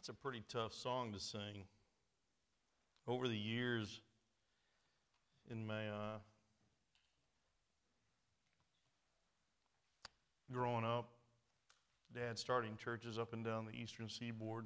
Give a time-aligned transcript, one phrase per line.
[0.00, 1.64] That's a pretty tough song to sing.
[3.06, 4.00] Over the years,
[5.50, 6.18] in my uh,
[10.50, 11.10] growing up,
[12.14, 14.64] dad starting churches up and down the eastern seaboard,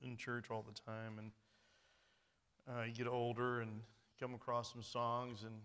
[0.00, 1.30] in church all the time, and
[2.66, 3.82] uh, you get older and
[4.18, 5.56] come across some songs, and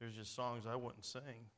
[0.00, 1.50] there's just songs I wouldn't sing.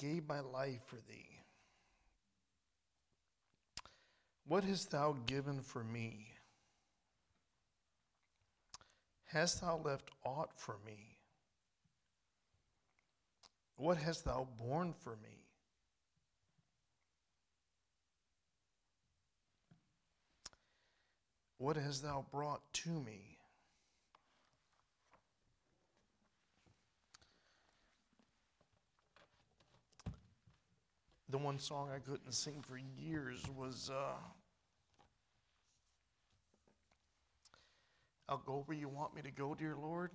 [0.00, 1.28] Gave my life for thee.
[4.46, 6.26] What hast thou given for me?
[9.26, 11.18] Hast thou left aught for me?
[13.76, 15.46] What hast thou borne for me?
[21.58, 23.39] What hast thou brought to me?
[31.30, 34.16] The one song I couldn't sing for years was uh,
[38.28, 40.10] I'll go where you want me to go, dear Lord.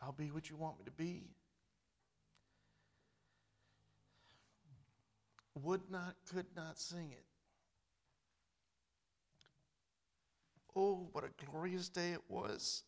[0.00, 1.24] I'll be what you want me to be.
[5.62, 7.24] Would not, could not sing it.
[10.76, 12.84] Oh, what a glorious day it was.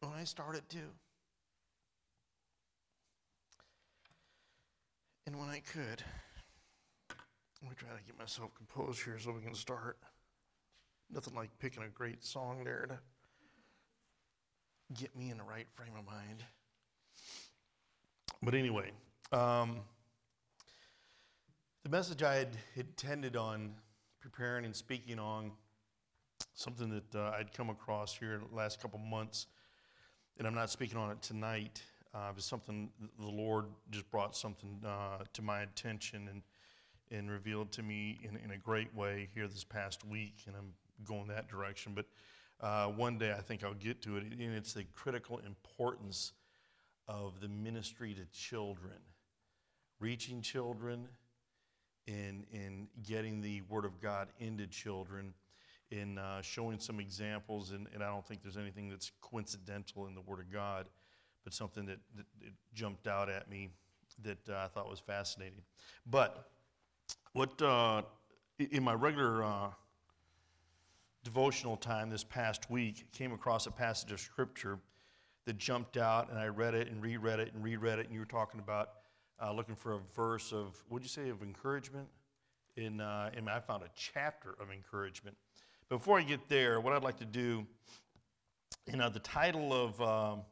[0.00, 0.78] When I started to.
[5.26, 6.02] And when I could,
[7.62, 9.98] let me try to get myself composed here so we can start.
[11.10, 12.98] Nothing like picking a great song there to
[14.94, 16.44] get me in the right frame of mind.
[18.42, 18.92] But anyway,
[19.32, 19.80] um,
[21.82, 23.74] the message I had intended on
[24.20, 25.52] preparing and speaking on,
[26.54, 29.46] something that uh, I'd come across here in the last couple months
[30.38, 31.82] and I'm not speaking on it tonight.
[32.14, 36.42] Uh, it's something the Lord just brought something uh, to my attention and
[37.10, 40.74] and revealed to me in, in a great way here this past week, and I'm
[41.06, 41.92] going that direction.
[41.94, 42.04] But
[42.60, 46.32] uh, one day I think I'll get to it, and it's the critical importance
[47.06, 48.98] of the ministry to children,
[50.00, 51.08] reaching children,
[52.06, 55.32] and in getting the Word of God into children
[55.90, 60.14] in uh, showing some examples, and, and, I don't think there's anything that's coincidental in
[60.14, 60.88] the Word of God,
[61.44, 63.70] but something that, that, that jumped out at me
[64.22, 65.62] that uh, I thought was fascinating.
[66.06, 66.50] But
[67.32, 68.02] what uh,
[68.58, 69.68] in my regular uh,
[71.24, 74.78] devotional time this past week, came across a passage of Scripture
[75.44, 78.20] that jumped out, and I read it and reread it and reread it, and you
[78.20, 78.90] were talking about
[79.42, 82.08] uh, looking for a verse of, what'd you say, of encouragement?
[82.76, 85.36] In, uh, and I found a chapter of encouragement
[85.88, 87.66] before I get there, what I'd like to do,
[88.86, 90.42] you know, the title of um,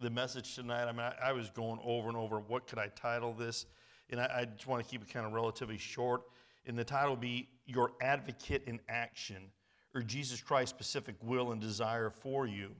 [0.00, 2.88] the message tonight, I mean, I, I, was going over and over what could I
[2.88, 3.66] title this,
[4.10, 6.22] and I, I just want to keep it kind of relatively short.
[6.66, 9.50] And the title will be Your Advocate in Action,
[9.94, 12.70] or Jesus Christ's specific will and desire for you.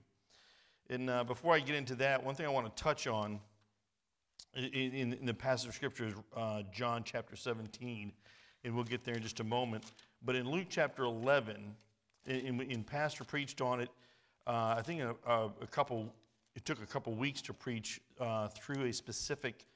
[0.90, 3.38] And uh, before I get into that, one thing I want to touch on
[4.54, 8.12] in, in, in the passage of Scripture is uh, John chapter 17,
[8.64, 9.84] and we'll get there in just a moment.
[10.24, 11.76] But in Luke chapter 11,
[12.26, 13.88] in, in Pastor preached on it,
[14.46, 16.12] uh, I think a, a, a, couple,
[16.54, 19.66] it took a couple weeks to preach uh, through a specific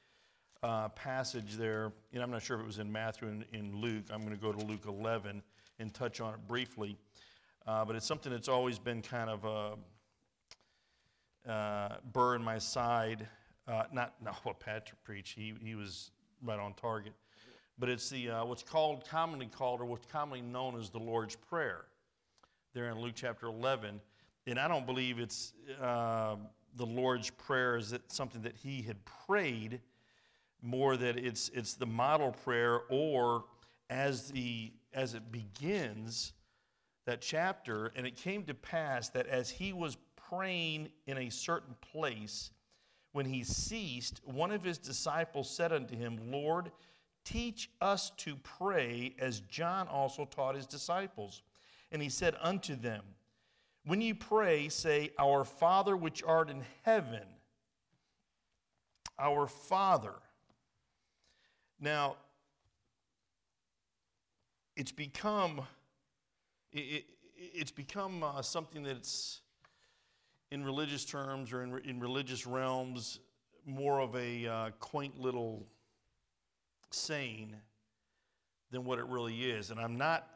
[0.61, 1.91] uh, passage there.
[2.13, 4.05] And I'm not sure if it was in Matthew and in Luke.
[4.11, 5.41] I'm going to go to Luke 11
[5.79, 6.97] and touch on it briefly.
[7.65, 9.45] Uh, but it's something that's always been kind of
[11.47, 13.27] a uh, burr in my side.
[13.67, 16.11] Uh, not, not what Patrick preached, he, he was
[16.43, 17.13] right on target
[17.79, 21.35] but it's the uh, what's called commonly called or what's commonly known as the Lord's
[21.35, 21.85] Prayer.
[22.73, 23.99] There in Luke chapter 11,
[24.45, 26.35] and I don't believe it's uh,
[26.75, 29.81] the Lord's Prayer is something that he had prayed,
[30.61, 33.45] more that it's it's the model prayer, or
[33.89, 36.33] as the as it begins
[37.05, 39.97] that chapter, and it came to pass that as he was
[40.29, 42.51] praying in a certain place,
[43.13, 46.71] when he ceased, one of his disciples said unto him, Lord,
[47.25, 51.43] Teach us to pray as John also taught his disciples.
[51.91, 53.03] And he said unto them,
[53.85, 57.23] When ye pray, say, Our Father which art in heaven.
[59.17, 60.13] Our Father.
[61.79, 62.17] Now,
[64.75, 65.61] it's become,
[66.71, 67.05] it,
[67.35, 69.41] it's become uh, something that's
[70.51, 73.19] in religious terms or in, in religious realms
[73.65, 75.65] more of a uh, quaint little
[76.91, 77.55] saying
[78.71, 79.69] than what it really is.
[79.69, 80.27] And I'm not,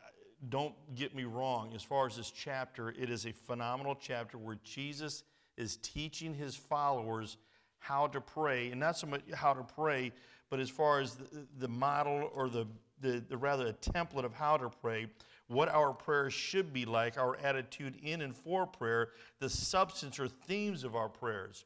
[0.49, 4.57] don't get me wrong, as far as this chapter, it is a phenomenal chapter where
[4.63, 5.23] Jesus
[5.57, 7.37] is teaching his followers
[7.79, 10.11] how to pray, and not so much how to pray,
[10.49, 11.25] but as far as the,
[11.59, 12.65] the model or the,
[13.01, 15.07] the, the rather a template of how to pray,
[15.47, 19.09] what our prayers should be like, our attitude in and for prayer,
[19.39, 21.65] the substance or themes of our prayers.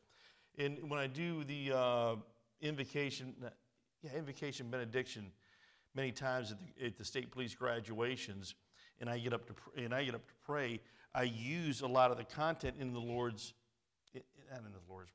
[0.58, 2.16] And when I do the uh,
[2.62, 3.36] invocation,
[4.02, 5.32] yeah, invocation benediction,
[5.94, 8.56] many times at the, at the, state police graduations,
[9.00, 10.80] and I get up to pr- and I get up to pray,
[11.14, 13.54] I use a lot of the content in the Lord's,
[14.14, 15.12] not in the Lord's.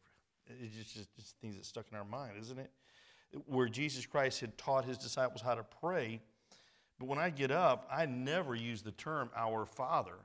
[0.47, 2.71] It's just, just, just things that stuck in our mind, isn't it?
[3.47, 6.21] Where Jesus Christ had taught his disciples how to pray.
[6.99, 10.17] But when I get up, I never use the term our Father.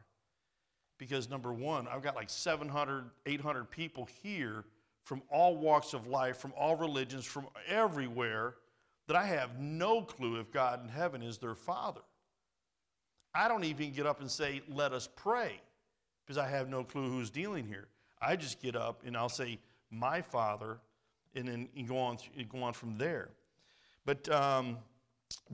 [0.98, 4.66] Because number one, I've got like 700, 800 people here
[5.04, 8.56] from all walks of life, from all religions, from everywhere,
[9.08, 12.02] that I have no clue if God in heaven is their Father.
[13.38, 15.62] I don't even get up and say, let us pray,
[16.26, 17.88] because I have no clue who's dealing here.
[18.20, 19.60] I just get up and I'll say,
[19.92, 20.80] my Father,
[21.36, 22.18] and then go on,
[22.50, 23.30] go on from there.
[24.06, 24.78] But um,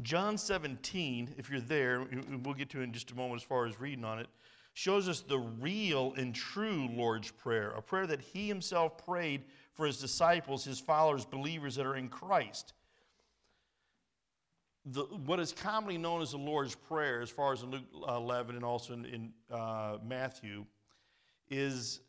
[0.02, 2.08] John 17, if you're there,
[2.44, 4.28] we'll get to in just a moment as far as reading on it
[4.74, 9.44] shows us the real and true Lord's Prayer, a prayer that he himself prayed
[9.74, 12.74] for his disciples, his followers, believers that are in Christ.
[14.86, 18.56] The, what is commonly known as the Lord's Prayer, as far as in Luke 11
[18.56, 20.66] and also in, in uh, Matthew,
[21.50, 22.02] is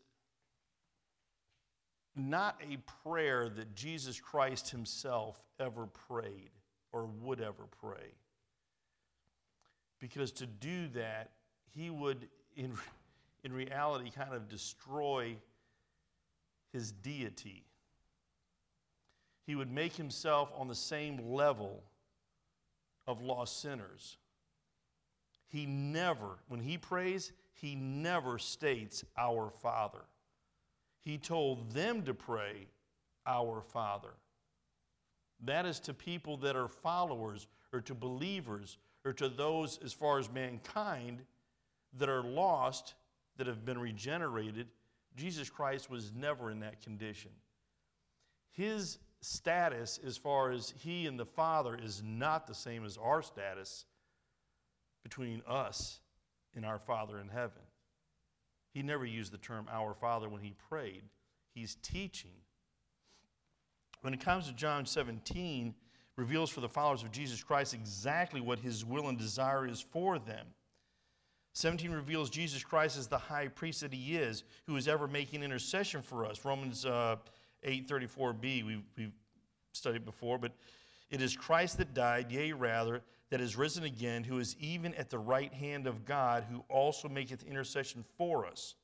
[2.16, 6.50] not a prayer that Jesus Christ himself ever prayed
[6.92, 8.14] or would ever pray.
[10.00, 11.30] Because to do that,
[11.74, 12.72] he would in,
[13.42, 15.36] in reality kind of destroy
[16.72, 17.64] his deity.
[19.46, 21.82] He would make himself on the same level
[23.06, 24.16] of lost sinners.
[25.46, 30.02] He never, when he prays, he never states, Our Father.
[31.00, 32.66] He told them to pray,
[33.26, 34.14] Our Father.
[35.44, 40.18] That is to people that are followers or to believers or to those as far
[40.18, 41.22] as mankind
[41.98, 42.94] that are lost,
[43.36, 44.68] that have been regenerated,
[45.16, 47.30] Jesus Christ was never in that condition.
[48.50, 53.22] His status, as far as he and the Father, is not the same as our
[53.22, 53.86] status
[55.02, 56.00] between us
[56.54, 57.62] and our Father in heaven.
[58.72, 61.02] He never used the term our Father when he prayed.
[61.54, 62.32] He's teaching.
[64.02, 65.74] When it comes to John 17,
[66.16, 70.18] reveals for the followers of Jesus Christ exactly what his will and desire is for
[70.18, 70.46] them.
[71.54, 75.42] 17 reveals Jesus Christ as the high priest that he is, who is ever making
[75.42, 76.44] intercession for us.
[76.44, 77.16] Romans uh,
[77.64, 79.12] 8.34b, we've, we've
[79.72, 80.52] studied before, but
[81.10, 85.10] it is Christ that died, yea, rather, that is risen again, who is even at
[85.10, 88.74] the right hand of God, who also maketh intercession for us.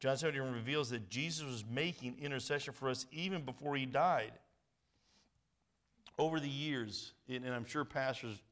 [0.00, 4.32] John 17 reveals that Jesus was making intercession for us even before he died.
[6.18, 8.42] Over the years, and I'm sure pastors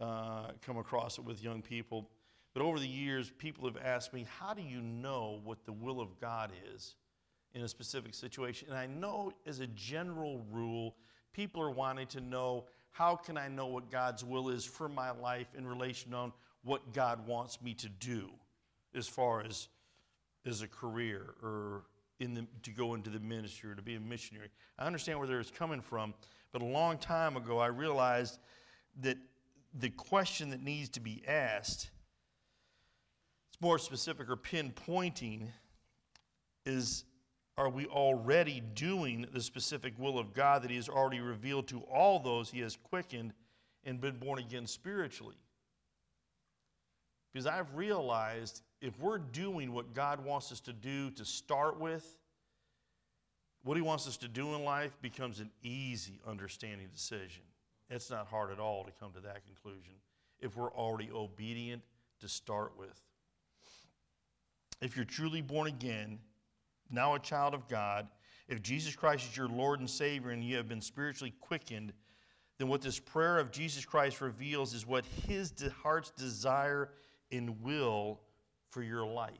[0.00, 2.08] uh, come across it with young people.
[2.54, 6.00] But over the years, people have asked me, How do you know what the will
[6.00, 6.96] of God is
[7.54, 8.68] in a specific situation?
[8.70, 10.96] And I know, as a general rule,
[11.32, 15.10] people are wanting to know how can I know what God's will is for my
[15.10, 18.30] life in relation on what God wants me to do
[18.94, 19.68] as far as
[20.46, 21.82] as a career or
[22.18, 24.48] in the, to go into the ministry or to be a missionary.
[24.78, 26.14] I understand where they're coming from,
[26.52, 28.38] but a long time ago I realized
[29.00, 29.16] that
[29.78, 31.90] the question that needs to be asked,
[33.48, 35.48] it's more specific or pinpointing,
[36.66, 37.04] is
[37.58, 41.80] are we already doing the specific will of God that He has already revealed to
[41.80, 43.32] all those He has quickened
[43.84, 45.36] and been born again spiritually?
[47.32, 52.04] Because I've realized if we're doing what God wants us to do to start with,
[53.62, 57.42] what He wants us to do in life becomes an easy understanding decision.
[57.90, 59.94] It's not hard at all to come to that conclusion
[60.40, 61.82] if we're already obedient
[62.20, 62.98] to start with.
[64.80, 66.18] If you're truly born again,
[66.90, 68.08] now a child of God,
[68.48, 71.92] if Jesus Christ is your Lord and Savior and you have been spiritually quickened,
[72.58, 76.90] then what this prayer of Jesus Christ reveals is what his heart's desire
[77.30, 78.20] and will
[78.70, 79.32] for your life.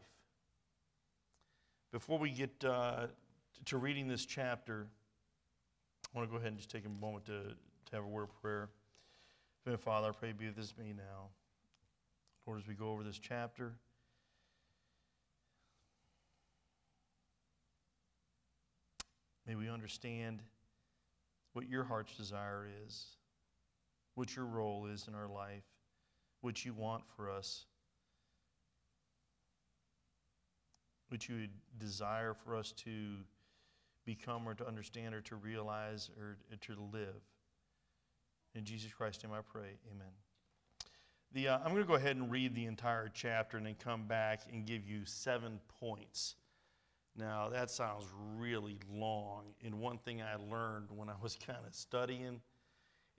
[1.93, 3.09] Before we get uh,
[3.67, 4.87] to reading this chapter,
[6.15, 7.55] I want to go ahead and just take a moment to
[7.91, 8.69] to have a word of prayer.
[9.79, 11.29] Father, I pray be with this me now.
[12.47, 13.75] Lord, as we go over this chapter,
[19.51, 20.43] may we understand
[21.55, 23.17] what your heart's desire is,
[24.15, 25.65] what your role is in our life,
[26.41, 27.65] what you want for us,
[31.09, 31.49] what you
[31.81, 33.17] desire for us to
[34.05, 37.21] become or to understand or to realize or to live.
[38.55, 39.79] In Jesus Christ's name I pray.
[39.93, 40.13] Amen.
[41.33, 44.07] The, uh, I'm going to go ahead and read the entire chapter and then come
[44.07, 46.37] back and give you seven points.
[47.17, 48.05] Now, that sounds
[48.37, 49.45] really long.
[49.65, 52.41] And one thing I learned when I was kind of studying,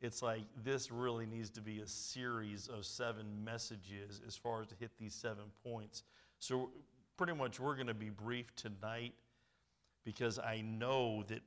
[0.01, 4.67] it's like this really needs to be a series of seven messages as far as
[4.67, 6.03] to hit these seven points.
[6.39, 6.71] So,
[7.17, 9.13] pretty much, we're going to be brief tonight
[10.03, 11.41] because I know that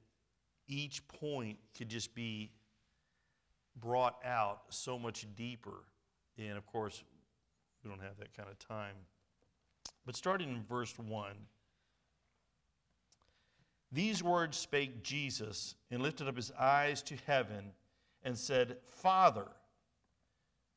[0.68, 2.52] each point could just be
[3.76, 5.84] brought out so much deeper.
[6.38, 7.02] And of course,
[7.82, 8.94] we don't have that kind of time.
[10.06, 11.32] But starting in verse 1
[13.94, 17.72] These words spake Jesus and lifted up his eyes to heaven
[18.22, 19.46] and said, Father,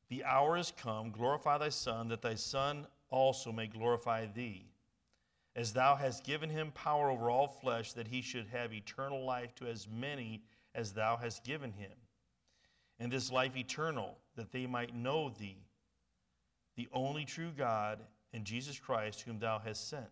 [0.09, 4.67] the hour is come, glorify thy Son, that thy Son also may glorify thee
[5.57, 9.55] as thou hast given him power over all flesh, that he should have eternal life
[9.55, 10.43] to as many
[10.75, 11.91] as thou hast given him.
[12.99, 15.65] And this life eternal, that they might know thee,
[16.75, 17.99] the only true God,
[18.33, 20.05] and Jesus Christ, whom thou hast sent.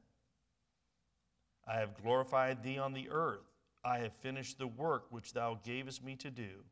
[1.68, 3.52] I have glorified thee on the earth.
[3.84, 6.64] I have finished the work which thou gavest me to do.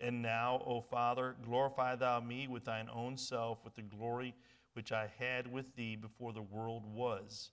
[0.00, 4.34] And now, O Father, glorify thou me with thine own self, with the glory
[4.74, 7.50] which I had with thee before the world was.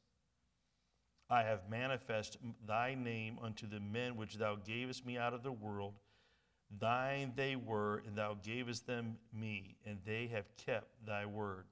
[1.30, 5.52] I have manifest thy name unto the men which thou gavest me out of the
[5.52, 5.94] world.
[6.80, 11.66] Thine they were, and thou gavest them me, and they have kept thy word.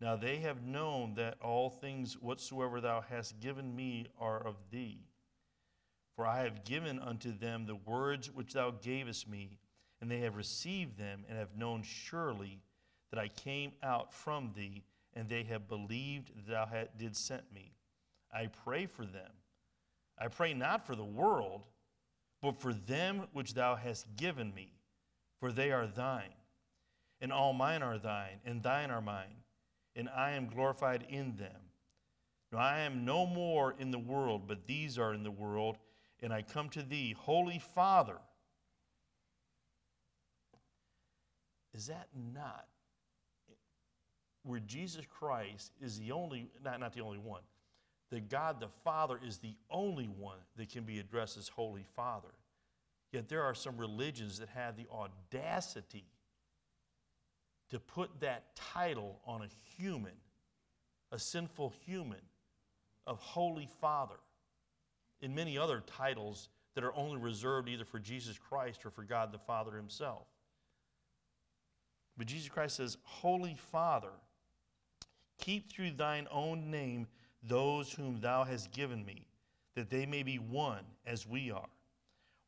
[0.00, 5.04] Now they have known that all things whatsoever thou hast given me are of thee.
[6.16, 9.58] For I have given unto them the words which thou gavest me,
[10.00, 12.62] and they have received them, and have known surely
[13.10, 17.52] that I came out from thee, and they have believed that thou had, did sent
[17.52, 17.72] me.
[18.32, 19.30] I pray for them.
[20.18, 21.62] I pray not for the world,
[22.40, 24.72] but for them which thou hast given me,
[25.38, 26.34] for they are thine.
[27.20, 29.39] And all mine are thine, and thine are mine,
[29.96, 31.60] and I am glorified in them.
[32.52, 35.76] Now I am no more in the world, but these are in the world,
[36.20, 38.18] and I come to thee, Holy Father.
[41.72, 42.66] Is that not
[44.42, 47.42] where Jesus Christ is the only, not, not the only one,
[48.10, 52.28] that God the Father is the only one that can be addressed as Holy Father.
[53.12, 56.04] Yet there are some religions that have the audacity
[57.70, 60.12] to put that title on a human,
[61.12, 62.20] a sinful human,
[63.06, 64.20] of Holy Father,
[65.22, 69.32] and many other titles that are only reserved either for Jesus Christ or for God
[69.32, 70.26] the Father Himself.
[72.16, 74.12] But Jesus Christ says, Holy Father,
[75.38, 77.06] keep through thine own name
[77.42, 79.26] those whom thou hast given me,
[79.74, 81.68] that they may be one as we are.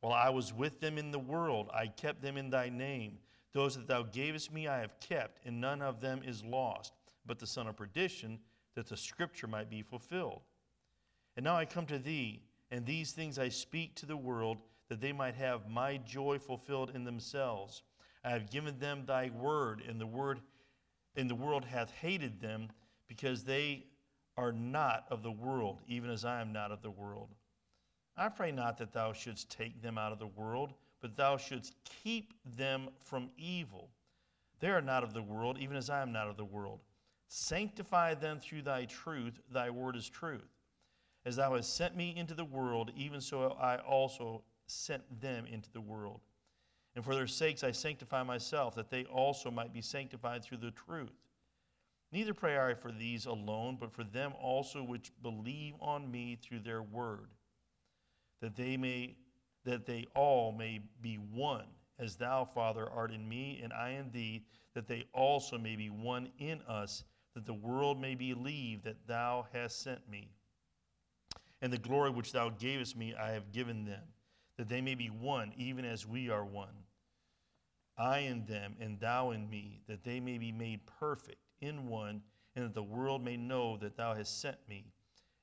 [0.01, 3.19] While I was with them in the world, I kept them in thy name.
[3.53, 6.95] Those that thou gavest me I have kept, and none of them is lost,
[7.27, 8.39] but the son of perdition,
[8.75, 10.41] that the scripture might be fulfilled.
[11.37, 15.01] And now I come to thee, and these things I speak to the world, that
[15.01, 17.83] they might have my joy fulfilled in themselves.
[18.25, 20.41] I have given them thy word, and the word
[21.15, 22.71] and the world hath hated them,
[23.07, 23.85] because they
[24.39, 27.29] are not of the world, even as I am not of the world.
[28.17, 31.75] I pray not that thou shouldst take them out of the world, but thou shouldst
[32.03, 33.91] keep them from evil.
[34.61, 36.81] They are not of the world, even as I am not of the world.
[37.29, 40.49] Sanctify them through thy truth, thy word is truth.
[41.27, 45.71] As thou hast sent me into the world, even so I also sent them into
[45.73, 46.21] the world.
[46.95, 50.71] And for their sakes I sanctify myself, that they also might be sanctified through the
[50.71, 51.11] truth.
[52.13, 56.61] Neither pray I for these alone, but for them also which believe on me through
[56.61, 57.31] their word,
[58.41, 59.17] that they may
[59.65, 61.67] that they all may be one,
[61.99, 65.91] as thou, Father, art in me, and I in thee, that they also may be
[65.91, 67.05] one in us,
[67.35, 70.31] that the world may believe that thou hast sent me.
[71.61, 74.03] And the glory which thou gavest me I have given them,
[74.59, 76.85] that they may be one, even as we are one.
[77.97, 82.23] I in them, and thou in me, that they may be made perfect in one,
[82.57, 84.93] and that the world may know that thou hast sent me,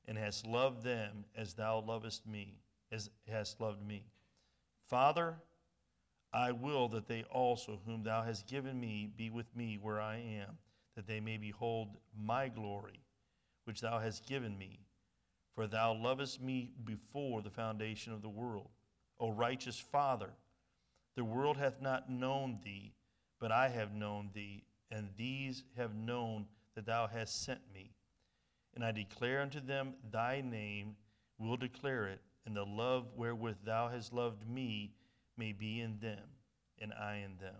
[0.07, 2.59] and hast loved them as thou lovest me,
[2.91, 4.05] as hast loved me.
[4.88, 5.36] Father,
[6.34, 10.17] I will that they also, whom thou hast given me, be with me where I
[10.17, 10.58] am,
[10.96, 13.01] that they may behold my glory,
[13.65, 14.79] which thou hast given me.
[15.55, 18.69] For thou lovest me before the foundation of the world.
[19.19, 20.29] O righteous Father,
[21.15, 22.93] the world hath not known thee,
[23.39, 27.91] but I have known thee, and these have known that thou hast sent me.
[28.75, 30.96] And I declare unto them thy name,
[31.38, 34.93] will declare it, and the love wherewith thou hast loved me
[35.38, 36.24] may be in them,
[36.79, 37.55] and I in them.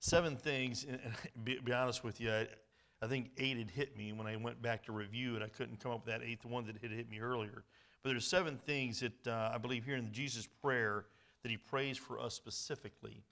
[0.00, 0.86] Seven things,
[1.44, 2.46] be, be honest with you, I,
[3.02, 5.42] I think eight had hit me when I went back to review it.
[5.42, 7.64] I couldn't come up with that eighth one that had hit me earlier.
[8.02, 11.04] But there's seven things that uh, I believe here in the Jesus prayer
[11.42, 13.22] that he prays for us specifically.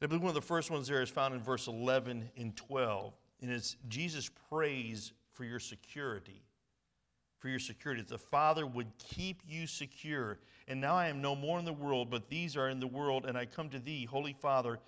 [0.00, 2.56] And I believe one of the first ones there is found in verse 11 and
[2.56, 3.14] 12.
[3.40, 6.42] And it's Jesus prays for your security.
[7.42, 8.02] For your security.
[8.02, 10.38] That the Father would keep you secure.
[10.68, 13.26] And now I am no more in the world, but these are in the world,
[13.26, 14.78] and I come to thee, Holy Father.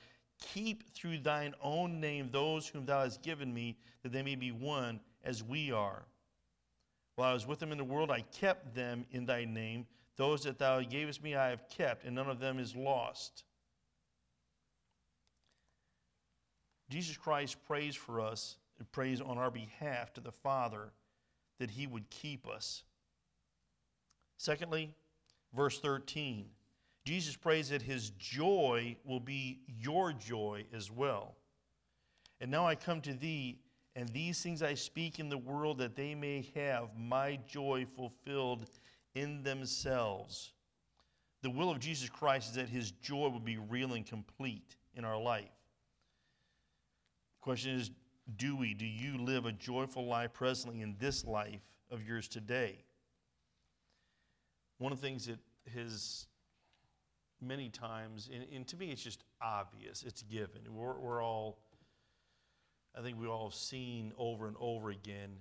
[0.41, 4.53] Keep through thine own name those whom thou hast given me, that they may be
[4.53, 6.05] one as we are.
[7.17, 9.85] While I was with them in the world, I kept them in thy name.
[10.17, 13.43] Those that thou gavest me, I have kept, and none of them is lost.
[16.89, 18.59] Jesus Christ prays for us
[18.93, 20.93] prays on our behalf to the Father
[21.59, 22.85] that he would keep us.
[24.37, 24.95] Secondly,
[25.55, 26.47] verse 13
[27.05, 31.37] Jesus prays that his joy will be your joy as well.
[32.41, 33.59] And now I come to thee,
[33.95, 38.71] and these things I speak in the world that they may have my joy fulfilled
[39.15, 40.53] in themselves.
[41.43, 45.05] The will of Jesus Christ is that his joy will be real and complete in
[45.05, 45.45] our life.
[45.45, 47.91] The question is
[48.37, 48.75] do we?
[48.75, 52.85] Do you live a joyful life presently in this life of yours today?
[54.79, 55.39] One of the things that
[55.75, 56.27] has
[57.41, 60.63] many times, and, and to me it's just obvious, it's given.
[60.71, 61.59] We're, we're all,
[62.97, 65.37] I think we all have seen over and over again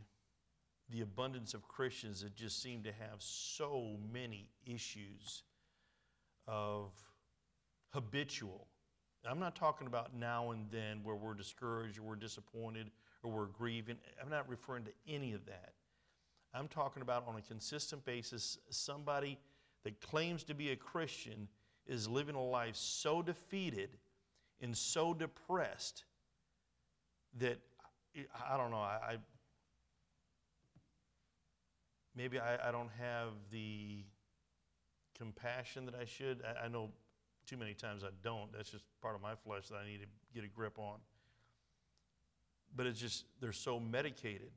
[0.89, 5.43] the abundance of Christians that just seem to have so many issues
[6.47, 6.91] of
[7.89, 8.67] habitual.
[9.29, 12.91] I'm not talking about now and then where we're discouraged or we're disappointed
[13.23, 13.97] or we're grieving.
[14.21, 15.73] I'm not referring to any of that.
[16.53, 19.39] I'm talking about on a consistent basis somebody
[19.83, 21.47] that claims to be a Christian
[21.87, 23.89] is living a life so defeated
[24.61, 26.05] and so depressed
[27.39, 27.59] that
[28.49, 28.77] I don't know.
[28.77, 29.17] I,
[32.15, 34.03] maybe I, I, don't have the
[35.17, 36.43] compassion that I should.
[36.45, 36.91] I, I, know
[37.45, 38.51] too many times I don't.
[38.53, 40.97] That's just part of my flesh that I need to get a grip on.
[42.75, 44.51] But it's just, they're so medicated.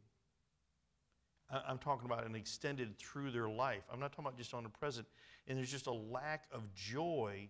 [1.50, 3.82] I'm talking about an extended through their life.
[3.92, 5.06] I'm not talking about just on the present.
[5.46, 7.48] And there's just a lack of joy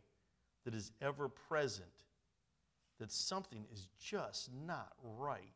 [0.64, 1.86] that is ever present,
[2.98, 5.54] that something is just not right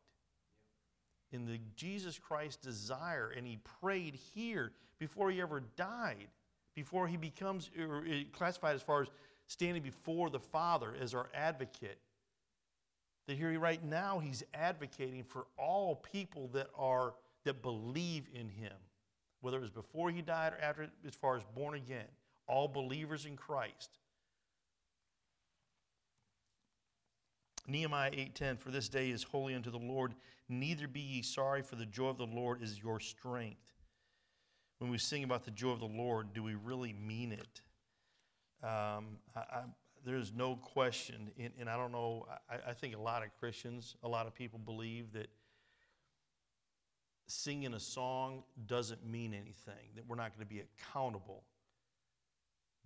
[1.33, 6.29] in the Jesus Christ desire, and he prayed here before he ever died,
[6.75, 8.01] before he becomes uh,
[8.33, 9.09] classified as far as
[9.51, 11.99] standing before the Father as our advocate.
[13.27, 18.73] That here right now he's advocating for all people that are that believe in him,
[19.41, 22.07] whether it was before he died or after, as far as born again,
[22.47, 23.99] all believers in Christ.
[27.67, 30.15] Nehemiah 8:10 For this day is holy unto the Lord
[30.49, 33.75] neither be ye sorry for the joy of the Lord is your strength.
[34.79, 37.61] When we sing about the joy of the Lord, do we really mean it?
[38.63, 39.63] Um, I, I,
[40.05, 43.97] there's no question, and, and I don't know, I, I think a lot of Christians,
[44.03, 45.29] a lot of people believe that
[47.27, 51.45] singing a song doesn't mean anything, that we're not going to be accountable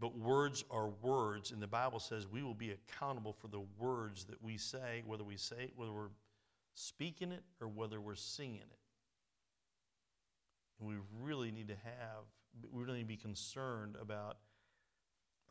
[0.00, 4.24] but words are words, and the Bible says we will be accountable for the words
[4.24, 6.10] that we say, whether we say it, whether we're
[6.74, 8.78] speaking it, or whether we're singing it.
[10.80, 12.24] And we really need to have,
[12.72, 14.38] we really need to be concerned about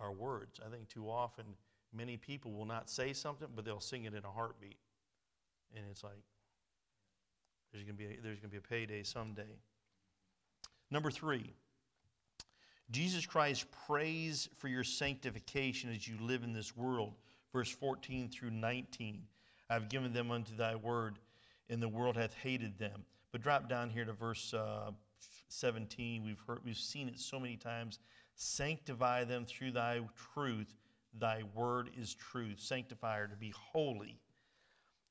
[0.04, 0.60] our words.
[0.66, 1.46] I think too often
[1.94, 4.78] many people will not say something, but they'll sing it in a heartbeat.
[5.76, 6.22] And it's like,
[7.72, 9.58] there's going to be a, there's going to be a payday someday.
[10.92, 11.54] Number three,
[12.92, 17.14] Jesus Christ prays for your sanctification as you live in this world.
[17.52, 19.24] Verse 14 through 19.
[19.70, 21.18] I've given them unto thy word,
[21.70, 23.06] and the world hath hated them.
[23.32, 24.92] But drop down here to verse uh,
[25.48, 26.24] 17.
[26.24, 28.00] We've heard, we've seen it so many times.
[28.36, 30.02] Sanctify them through thy
[30.34, 30.74] truth.
[31.20, 32.60] Thy word is truth.
[32.60, 34.20] Sanctify to be holy.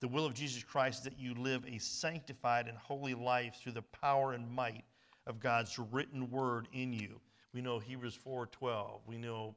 [0.00, 3.72] The will of Jesus Christ is that you live a sanctified and holy life through
[3.72, 4.84] the power and might
[5.26, 7.20] of God's written word in you.
[7.54, 9.00] We know Hebrews 4:12.
[9.06, 9.54] We know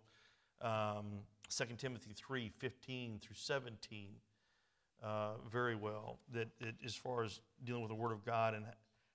[0.61, 4.09] um, 2 Timothy 3 15 through 17
[5.03, 8.65] uh, very well, that, that as far as dealing with the Word of God and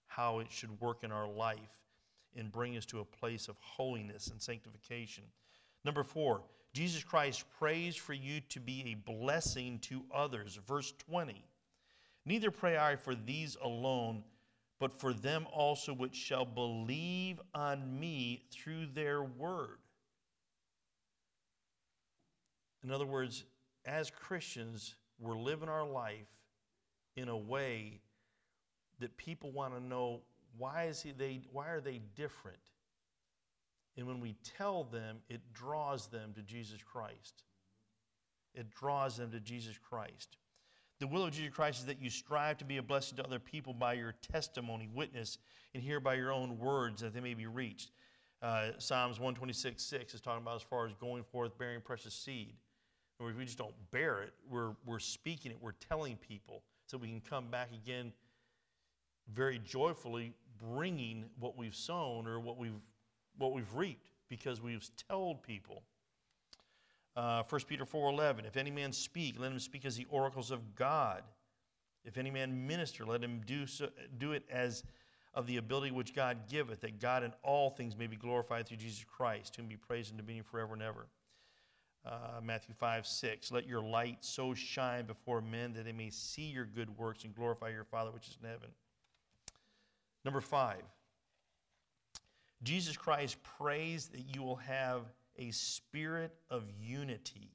[0.06, 1.78] how it should work in our life
[2.36, 5.24] and bring us to a place of holiness and sanctification.
[5.84, 10.58] Number four, Jesus Christ prays for you to be a blessing to others.
[10.66, 11.44] Verse 20
[12.26, 14.22] Neither pray I for these alone,
[14.78, 19.78] but for them also which shall believe on me through their word.
[22.84, 23.44] In other words,
[23.84, 26.28] as Christians, we're living our life
[27.16, 28.00] in a way
[29.00, 30.20] that people want to know
[30.56, 32.58] why is he they why are they different?
[33.96, 37.44] And when we tell them it draws them to jesus christ.
[38.54, 40.36] It draws them to jesus christ.
[40.98, 43.38] The will of jesus christ is that you strive to be a blessing to other
[43.38, 45.38] people by your testimony witness
[45.74, 47.92] and hear by your own words that they may be reached.
[48.42, 52.54] Uh, psalms 126 6 is talking about as far as going forth bearing precious seed.
[53.18, 57.20] We just don't bear it we're, we're speaking it we're telling people so we can
[57.20, 58.12] come back again
[59.34, 62.80] very joyfully bringing what we've sown or what we've,
[63.38, 65.82] what we've reaped because we've told people.
[67.16, 70.74] Uh, 1 Peter 4.11, if any man speak, let him speak as the oracles of
[70.74, 71.22] God.
[72.04, 73.88] If any man minister, let him do, so,
[74.18, 74.84] do it as
[75.34, 78.78] of the ability which God giveth, that God in all things may be glorified through
[78.78, 81.06] Jesus Christ, whom be praised and dominion forever and ever.
[82.04, 83.52] Uh, Matthew 5, 6.
[83.52, 87.34] Let your light so shine before men that they may see your good works and
[87.34, 88.70] glorify your Father which is in heaven.
[90.24, 90.82] Number five,
[92.62, 95.02] Jesus Christ prays that you will have
[95.38, 97.52] a spirit of unity.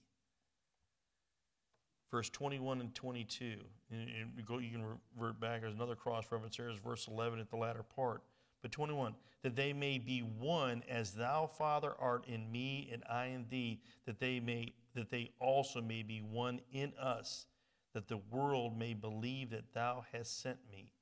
[2.12, 3.58] Verse 21 and 22.
[3.92, 4.84] And you, go, you can
[5.16, 5.62] revert back.
[5.62, 6.70] There's another cross reference there.
[6.70, 8.24] Is verse 11 at the latter part.
[8.62, 13.28] But 21, that they may be one as thou, Father, art in me and I
[13.28, 17.46] in thee, that they may that they also may be one in us,
[17.94, 20.95] that the world may believe that thou hast sent me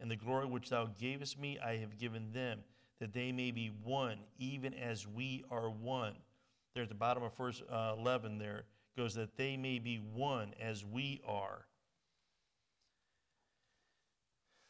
[0.00, 2.60] and the glory which thou gavest me I have given them,
[3.00, 6.14] that they may be one, even as we are one.
[6.74, 8.64] There at the bottom of verse uh, 11 there
[8.96, 11.66] goes that they may be one as we are.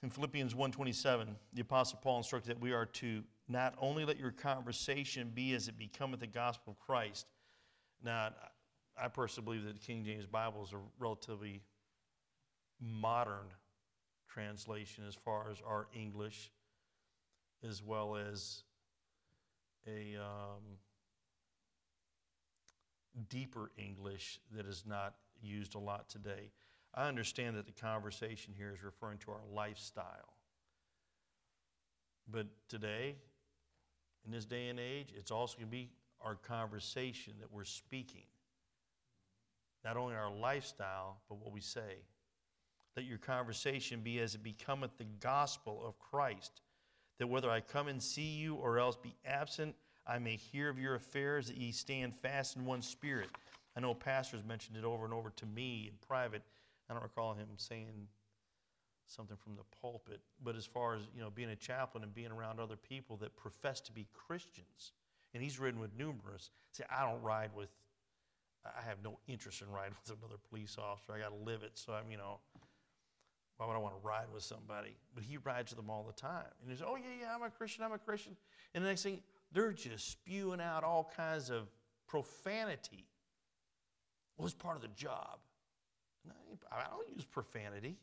[0.03, 4.31] In Philippians 1:27, the apostle Paul instructed that we are to not only let your
[4.31, 7.27] conversation be as it becometh the gospel of Christ.
[8.05, 8.31] Now,
[9.01, 11.63] I personally believe that the King James Bible is a relatively
[12.81, 13.47] modern
[14.39, 16.53] translation as far as our English,
[17.69, 18.63] as well as
[19.87, 20.63] a um,
[23.29, 26.53] deeper English that is not used a lot today.
[26.95, 30.35] I understand that the conversation here is referring to our lifestyle.
[32.31, 33.17] But today,
[34.25, 38.27] in this day and age, it's also going to be our conversation that we're speaking.
[39.85, 42.05] Not only our lifestyle, but what we say.
[42.99, 46.63] Let your conversation be as it becometh the gospel of Christ,
[47.21, 50.81] that whether I come and see you or else be absent, I may hear of
[50.81, 53.29] your affairs, that ye stand fast in one spirit.
[53.77, 56.43] I know pastors mentioned it over and over to me in private.
[56.91, 57.87] I don't recall him saying
[59.07, 62.33] something from the pulpit, but as far as you know, being a chaplain and being
[62.33, 64.91] around other people that profess to be Christians,
[65.35, 66.51] and he's ridden with numerous.
[66.73, 67.69] Say, I don't ride with.
[68.67, 71.13] I have no interest in riding with another police officer.
[71.13, 72.41] I got to live it, so I'm, you know,
[73.59, 74.97] why would I want to ride with somebody?
[75.15, 76.47] But he rides with them all the time.
[76.63, 78.37] And he's, oh, yeah, yeah, I'm a Christian, I'm a Christian.
[78.75, 79.21] And the next thing,
[79.53, 81.69] they're just spewing out all kinds of
[82.07, 83.05] profanity.
[84.37, 85.39] Well, it's part of the job.
[86.71, 87.97] I don't use profanity.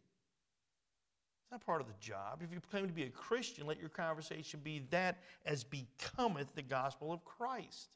[1.46, 2.42] It's not part of the job.
[2.44, 6.64] If you claim to be a Christian, let your conversation be that as becometh the
[6.64, 7.90] gospel of Christ.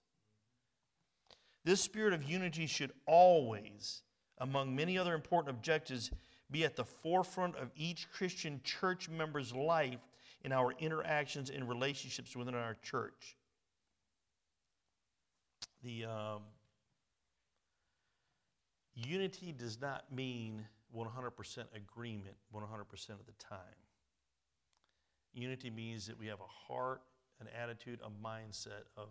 [1.65, 4.03] This spirit of unity should always,
[4.37, 6.11] among many other important objectives,
[6.51, 9.99] be at the forefront of each Christian church member's life
[10.43, 13.35] in our interactions and relationships within our church.
[15.83, 16.41] The um,
[18.95, 21.07] unity does not mean 100%
[21.75, 23.59] agreement 100% of the time.
[25.33, 27.01] Unity means that we have a heart,
[27.39, 29.09] an attitude, a mindset of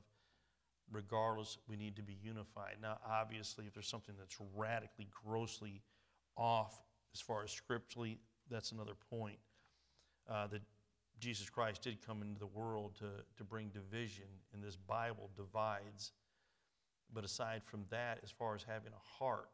[0.91, 2.77] regardless, we need to be unified.
[2.81, 5.83] Now, obviously, if there's something that's radically, grossly
[6.37, 6.83] off
[7.19, 9.39] as far as scripturally, that's another point.
[10.31, 10.63] Uh, that
[11.19, 16.13] Jesus Christ did come into the world to, to bring division, and this Bible divides.
[17.13, 19.51] But aside from that, as far as having a heart,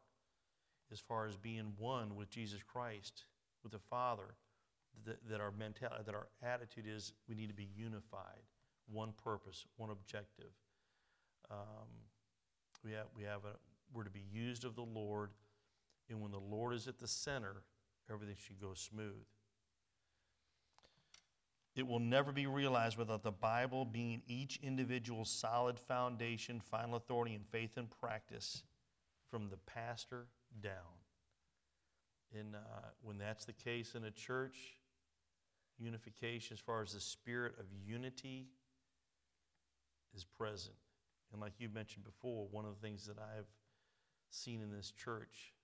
[0.91, 3.25] as far as being one with Jesus Christ,
[3.63, 4.35] with the Father,
[5.05, 8.43] that, that our mentality, that our attitude is we need to be unified,
[8.91, 10.51] one purpose, one objective.
[11.49, 11.89] Um,
[12.83, 13.57] We have, we have a,
[13.93, 15.31] we're to be used of the Lord,
[16.09, 17.63] and when the Lord is at the center,
[18.11, 19.25] everything should go smooth.
[21.75, 27.35] It will never be realized without the Bible being each individual's solid foundation, final authority
[27.35, 28.63] in faith and practice
[29.29, 30.27] from the pastor
[30.61, 30.71] down.
[32.33, 32.59] And uh,
[33.01, 34.77] when that's the case in a church,
[35.77, 38.47] unification, as far as the spirit of unity,
[40.15, 40.75] is present.
[41.33, 43.49] And like you mentioned before, one of the things that I've
[44.29, 45.54] seen in this church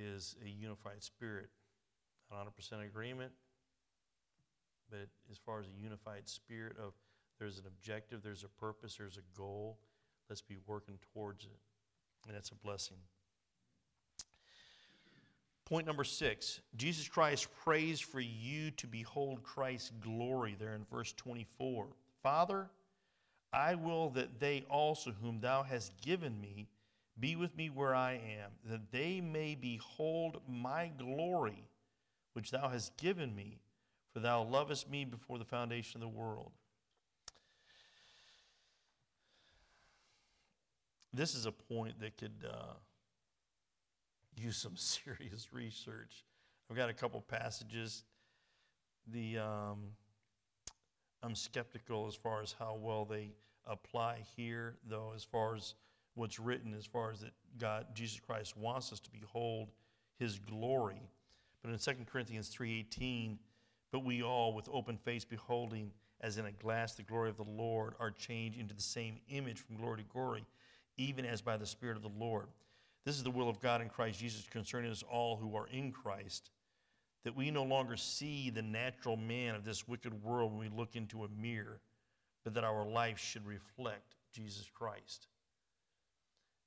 [0.00, 1.48] is a unified spirit.
[2.30, 3.32] Not 100% agreement,
[4.90, 6.92] but as far as a unified spirit of
[7.38, 9.78] there's an objective, there's a purpose, there's a goal,
[10.28, 11.58] let's be working towards it.
[12.26, 12.98] And that's a blessing.
[15.64, 21.12] Point number six Jesus Christ prays for you to behold Christ's glory there in verse
[21.14, 21.86] 24.
[22.22, 22.68] Father,
[23.52, 26.66] I will that they also, whom thou hast given me,
[27.20, 31.64] be with me where I am, that they may behold my glory,
[32.32, 33.60] which thou hast given me,
[34.12, 36.52] for thou lovest me before the foundation of the world.
[41.12, 42.74] This is a point that could uh,
[44.36, 46.24] use some serious research.
[46.70, 48.04] I've got a couple passages.
[49.12, 49.78] The um,
[51.22, 53.32] I'm skeptical as far as how well they
[53.66, 55.74] apply here, though, as far as
[56.14, 59.68] what's written, as far as that God, Jesus Christ wants us to behold
[60.18, 61.00] His glory.
[61.62, 63.38] But in 2 Corinthians 3:18,
[63.92, 67.44] but we all, with open face, beholding as in a glass the glory of the
[67.44, 70.44] Lord, are changed into the same image from glory to glory,
[70.96, 72.46] even as by the Spirit of the Lord.
[73.04, 75.90] This is the will of God in Christ Jesus concerning us all who are in
[75.90, 76.50] Christ,
[77.24, 80.94] that we no longer see the natural man of this wicked world when we look
[80.94, 81.80] into a mirror,
[82.44, 85.28] but that our life should reflect Jesus Christ.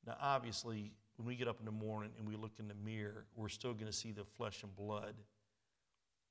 [0.05, 3.25] Now, obviously, when we get up in the morning and we look in the mirror,
[3.35, 5.15] we're still going to see the flesh and blood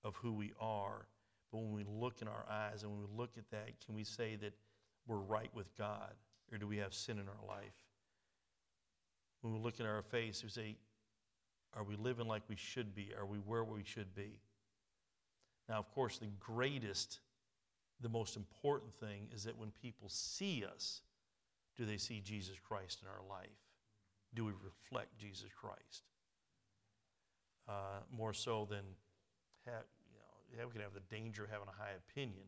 [0.04, 1.06] of who we are.
[1.50, 4.04] But when we look in our eyes and when we look at that, can we
[4.04, 4.52] say that
[5.06, 6.12] we're right with God?
[6.50, 7.72] Or do we have sin in our life?
[9.40, 10.76] When we look in our face, we say,
[11.74, 13.10] Are we living like we should be?
[13.18, 14.40] Are we where we should be?
[15.68, 17.20] Now, of course, the greatest,
[18.00, 21.00] the most important thing is that when people see us,
[21.76, 23.48] do they see Jesus Christ in our life?
[24.34, 26.04] Do we reflect Jesus Christ?
[27.68, 28.82] Uh, more so than
[29.66, 29.84] have,
[30.50, 32.44] you know, we can have the danger of having a high opinion.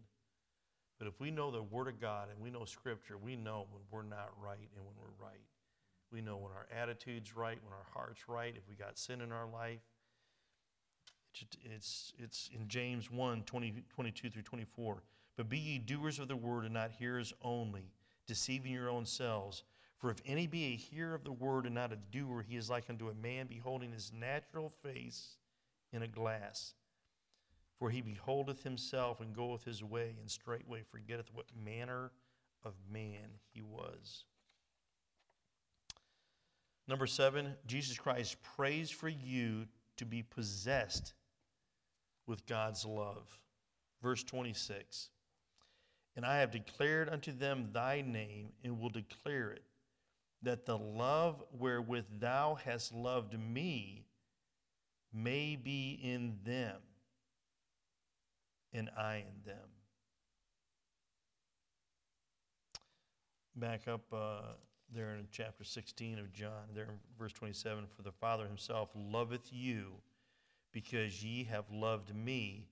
[0.98, 3.82] But if we know the Word of God and we know Scripture, we know when
[3.90, 5.40] we're not right and when we're right.
[6.12, 9.32] We know when our attitude's right, when our heart's right, if we got sin in
[9.32, 9.80] our life.
[11.64, 15.02] It's, it's in James 1 20, 22 through 24.
[15.36, 17.90] But be ye doers of the word and not hearers only,
[18.26, 19.62] deceiving your own selves.
[19.98, 22.68] For if any be a hearer of the word and not a doer, he is
[22.68, 25.36] like unto a man beholding his natural face
[25.92, 26.74] in a glass.
[27.78, 32.10] For he beholdeth himself and goeth his way, and straightway forgetteth what manner
[32.64, 34.24] of man he was.
[36.86, 41.14] Number seven, Jesus Christ prays for you to be possessed
[42.26, 43.38] with God's love.
[44.02, 45.08] Verse 26
[46.16, 49.64] And I have declared unto them thy name, and will declare it,
[50.42, 54.04] that the love wherewith thou hast loved me
[55.12, 56.76] may be in them
[58.72, 59.68] and I in them.
[63.56, 64.54] Back up uh,
[64.92, 69.52] there in chapter 16 of John, there in verse 27 For the Father himself loveth
[69.52, 69.92] you
[70.72, 72.66] because ye have loved me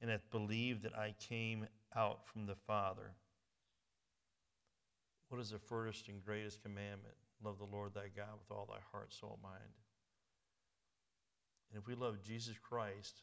[0.00, 3.14] and hath believed that I came out from the Father.
[5.28, 7.14] What is the first and greatest commandment?
[7.42, 9.62] Love the Lord thy God with all thy heart, soul, mind.
[11.70, 13.22] And if we love Jesus Christ,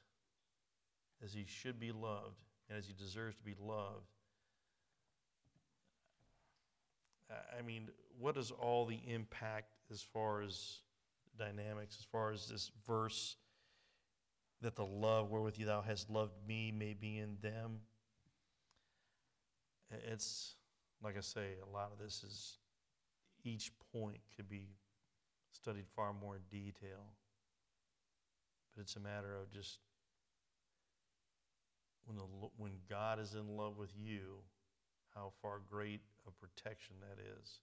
[1.23, 4.07] as he should be loved and as he deserves to be loved.
[7.57, 10.79] I mean, what is all the impact as far as
[11.37, 13.37] dynamics, as far as this verse
[14.61, 17.79] that the love wherewith thou hast loved me may be in them?
[20.11, 20.55] It's,
[21.03, 22.57] like I say, a lot of this is,
[23.43, 24.69] each point could be
[25.51, 27.13] studied far more in detail.
[28.75, 29.79] But it's a matter of just
[32.05, 32.23] when, the,
[32.57, 34.39] when God is in love with you,
[35.13, 37.59] how far great a protection that is.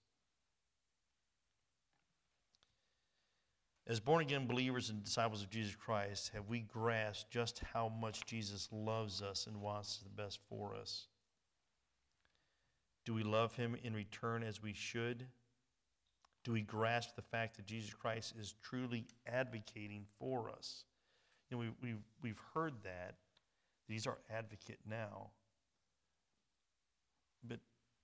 [3.87, 8.25] As born again believers and disciples of Jesus Christ, have we grasped just how much
[8.25, 11.09] Jesus loves us and wants the best for us?
[13.05, 15.27] Do we love him in return as we should?
[16.45, 20.85] Do we grasp the fact that Jesus Christ is truly advocating for us?
[21.51, 23.17] You know, we, we've, we've heard that.
[23.89, 25.31] He's our advocate now.
[27.47, 27.59] But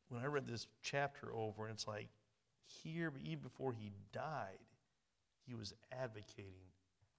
[0.08, 2.08] when I read this chapter over, and it's like,
[2.66, 4.58] here, even before he died,
[5.46, 6.66] he was advocating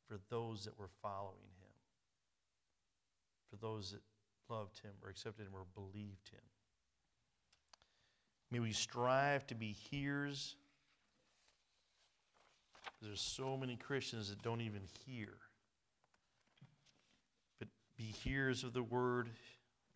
[0.07, 1.71] for those that were following him,
[3.49, 4.01] for those that
[4.53, 6.41] loved him or accepted him or believed him.
[8.51, 10.55] May we strive to be hearers.
[13.01, 15.33] There's so many Christians that don't even hear.
[17.59, 19.29] But be hearers of the word,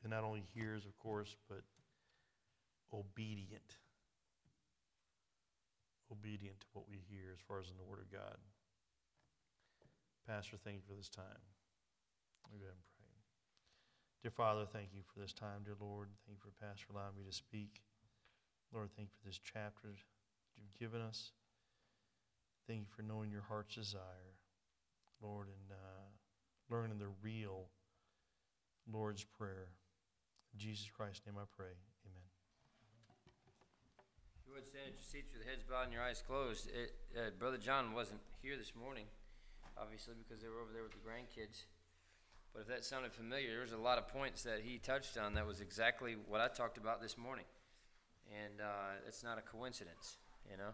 [0.03, 1.61] and not only hearers, of course, but
[2.93, 3.77] obedient
[6.11, 8.37] obedient to what we hear as far as in the Word of God.
[10.27, 11.41] Pastor, thank you for this time.
[12.51, 13.15] We go ahead and pray.
[14.21, 16.09] Dear Father, thank you for this time, dear Lord.
[16.27, 17.81] Thank you for Pastor allowing me to speak.
[18.73, 21.31] Lord, thank you for this chapter that you've given us.
[22.67, 24.39] Thank you for knowing your heart's desire,
[25.21, 26.07] Lord, and uh,
[26.69, 27.67] learning the real
[28.87, 29.75] Lord's Prayer.
[30.53, 31.75] In Jesus Christ's name I pray.
[32.07, 32.27] Amen.
[34.47, 36.69] You would stand at your seats with your heads bowed and your eyes closed.
[36.71, 39.05] It, uh, Brother John wasn't here this morning,
[39.75, 41.67] obviously, because they were over there with the grandkids.
[42.53, 45.33] But if that sounded familiar, there was a lot of points that he touched on
[45.35, 47.45] that was exactly what I talked about this morning.
[48.31, 50.17] And uh, it's not a coincidence,
[50.49, 50.71] you know?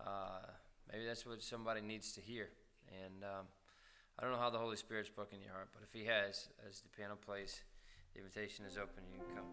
[0.00, 0.46] Uh,
[0.90, 2.48] maybe that's what somebody needs to hear.
[3.04, 3.46] And um,
[4.18, 6.80] I don't know how the Holy Spirit's broken your heart, but if He has, as
[6.80, 7.60] the piano plays,
[8.14, 9.04] the invitation is open.
[9.12, 9.46] You can come.